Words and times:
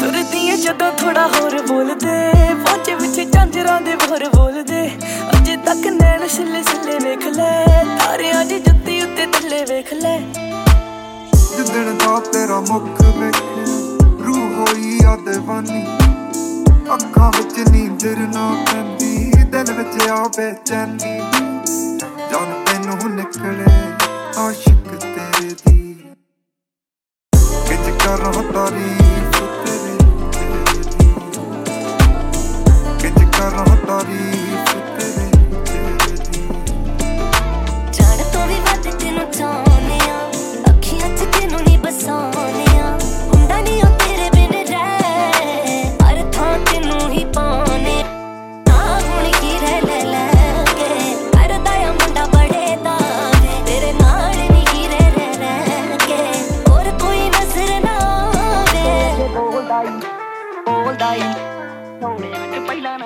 ਤੁਰਦੀ 0.00 0.56
ਜਦੋਂ 0.56 0.92
ਥੋੜਾ 0.92 1.26
ਹੋਰ 1.26 1.60
ਬੋਲਦੇ, 1.66 2.16
ਪਹੁੰਚੇ 2.54 2.94
ਵਿੱਚ 2.94 3.20
ਚਾਂਜਰਾਂ 3.20 3.80
ਦੇ 3.80 3.96
ਭਰ 3.96 4.28
ਬੋਲਦੇ। 4.28 4.90
ਅਜੇ 5.30 5.56
ਤੱਕ 5.56 5.86
ਨੈਣ 5.86 6.26
ਛਿੱਲੇ 6.28 6.62
ਛਿੱਲੇ 6.62 6.98
ਵੇਖ 6.98 7.26
ਲੈ, 7.26 7.84
ਤਾਰਿਆਂ 7.98 8.44
ਦੀ 8.44 8.58
ਜੁੱਤੀ 8.60 9.00
ਉੱਤੇ 9.02 9.26
ਥੱਲੇ 9.26 9.64
ਵੇਖ 9.64 9.92
ਲੈ। 9.94 10.18
ਜਿੱਦਣ 11.56 11.94
ਦਾ 11.94 12.20
ਤੇਰਾ 12.32 12.60
ਮੁਖ 12.60 13.02
ਵੇਖਿਆ, 13.02 13.64
ਰੂਹ 14.26 14.50
ਹੋਈ 14.56 14.98
ਆ 15.04 15.16
دیਵਾਨੀ 15.28 15.86
ਅੱਖਾਂ 16.94 17.30
ਵਿੱਚ 17.30 17.68
ਨੀਂਦਰ 17.70 18.16
ਨਾ 18.16 18.64
ਪੈਂਦੀ 19.66 19.72
ਦਿਲ 19.72 20.30
ਵਿੱਚ 20.36 20.72
ਆ 20.72 21.53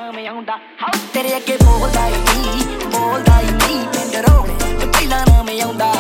ਨਾਮ 0.09 0.19
ਆਉਂਦਾ 0.29 0.53
ਹਾਉ 0.81 0.99
ਤੇਰੇ 1.15 1.37
ਅੱਗੇ 1.37 1.57
ਬੋਲਦਾ 1.63 2.07
ਹੀ 2.07 2.17
ਨਹੀਂ 2.17 2.77
ਬੋਲਦਾ 2.87 3.39
ਹੀ 3.41 3.47
ਨਹੀਂ 3.47 3.85
ਪਿੰਡ 3.89 4.17
ਰੋਣੇ 4.27 4.55
ਤੇ 4.81 4.87
ਪਹਿਲਾ 4.87 5.25
ਨਾਮ 5.25 5.49
ਆਉਂਦਾ 5.61 5.93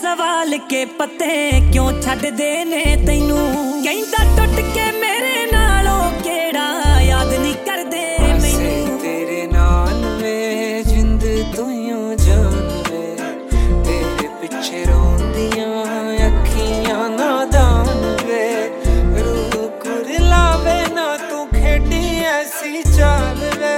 ਸਵਾਲ 0.00 0.56
ਕੇ 0.68 0.84
ਪੱਤੇ 0.98 1.60
ਕਿਉਂ 1.72 1.90
ਛੱਡਦੇ 2.02 2.64
ਨੇ 2.64 2.84
ਤੈਨੂੰ 3.06 3.38
ਕਹਿੰਦਾ 3.82 4.24
ਟੁੱਟ 4.36 4.60
ਕੇ 4.74 4.90
ਜਿੰਦ 11.54 11.56
ਤੂੰ 11.56 12.16
ਜਾਨ 12.16 12.82
ਵੇ। 12.90 13.16
ਤੇਰੇ 13.84 14.28
ਪਿੱਛੇ 14.40 14.84
ਰੋਂਦੀਆਂ 14.84 15.84
ਅੱਖੀਆਂ 16.26 17.08
ਨਾਦਾਨ 17.08 18.16
ਵੇ। 18.26 18.70
ਰੂਹ 19.20 19.68
ਕੁਰਲਾਵੇ 19.68 20.94
ਨਾ 20.94 21.16
ਤੂੰ 21.16 21.46
ਖੇਡੀ 21.48 22.24
ਐਸੀ 22.24 22.82
ਚਾਲ 22.96 23.50
ਵੇ। 23.58 23.74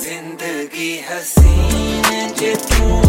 ਜ਼ਿੰਦਗੀ 0.00 1.00
ਹਸੀਨ 1.00 2.32
ਜੇ 2.34 2.54
ਤੂੰ 2.54 3.07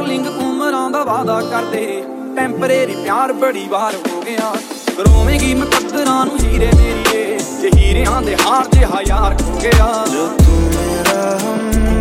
ਡਾਰਲਿੰਗ 0.00 0.26
ਉਮਰਾਂ 0.26 0.90
ਦਾ 0.90 1.02
ਵਾਦਾ 1.04 1.40
ਕਰਦੇ। 1.40 2.02
ਟੈਂਪਰੇਰੀ 2.36 2.94
ਪਿਆਰ 2.94 3.32
ਬੜੀ 3.32 3.66
ਵਾਰ 3.68 3.94
ਹੋ 3.94 4.20
ਗਿਆ। 4.20 4.52
ਰੋਵੇਂਗੀ 5.00 5.54
ਮੁਕੱਦਰਾਂ 5.54 6.26
ਨੂੰ 6.26 6.38
ਹੀਰੇ 6.40 6.70
ਮੇਰੀਏ। 6.76 7.38
ਜੇ 7.60 7.70
ਹੀਰਿਆਂ 7.76 8.22
ਦੇ 8.22 8.36
ਹਾਰ 8.36 8.66
ਜਿਹਾ 8.72 9.00
ਯਾਰ 9.06 9.34
ਖੋ 9.34 9.58
ਗਿਆ। 9.62 10.06
ਜੋ 10.12 10.26
ਤੂੰ 10.26 10.54
ਮੇਰਾ 10.54 11.38
ਹਮ 11.42 11.99